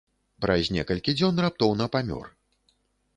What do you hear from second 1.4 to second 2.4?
раптоўна памёр.